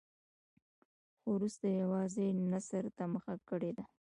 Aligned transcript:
خو 1.19 1.27
وروسته 1.35 1.63
یې 1.71 1.77
یوازې 1.83 2.25
نثر 2.51 2.85
ته 2.97 3.03
مخه 3.13 3.33
کړې 3.49 3.71
ده. 3.77 3.83